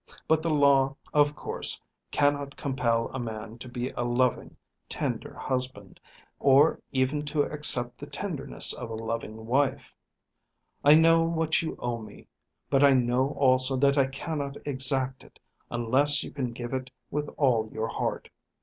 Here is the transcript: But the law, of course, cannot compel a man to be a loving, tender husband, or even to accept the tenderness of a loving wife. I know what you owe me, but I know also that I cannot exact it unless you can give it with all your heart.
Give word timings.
But 0.27 0.41
the 0.41 0.49
law, 0.49 0.95
of 1.13 1.35
course, 1.35 1.79
cannot 2.09 2.55
compel 2.55 3.11
a 3.13 3.19
man 3.19 3.59
to 3.59 3.69
be 3.69 3.91
a 3.91 4.01
loving, 4.01 4.57
tender 4.89 5.35
husband, 5.35 5.99
or 6.39 6.81
even 6.91 7.23
to 7.25 7.43
accept 7.43 7.99
the 7.99 8.07
tenderness 8.09 8.73
of 8.73 8.89
a 8.89 8.95
loving 8.95 9.45
wife. 9.45 9.93
I 10.83 10.95
know 10.95 11.21
what 11.25 11.61
you 11.61 11.75
owe 11.77 11.99
me, 11.99 12.25
but 12.67 12.83
I 12.83 12.93
know 12.93 13.27
also 13.37 13.75
that 13.75 13.95
I 13.95 14.07
cannot 14.07 14.57
exact 14.65 15.23
it 15.23 15.39
unless 15.69 16.23
you 16.23 16.31
can 16.31 16.51
give 16.51 16.73
it 16.73 16.89
with 17.11 17.29
all 17.37 17.69
your 17.71 17.87
heart. 17.89 18.27